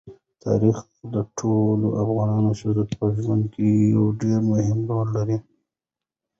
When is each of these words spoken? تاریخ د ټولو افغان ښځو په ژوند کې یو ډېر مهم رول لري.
تاریخ 0.43 0.77
د 1.13 1.15
ټولو 1.37 1.87
افغان 2.03 2.43
ښځو 2.59 2.83
په 2.97 3.05
ژوند 3.17 3.43
کې 3.53 3.65
یو 3.93 4.03
ډېر 4.21 4.39
مهم 4.51 4.79
رول 4.89 5.07
لري. 5.17 5.37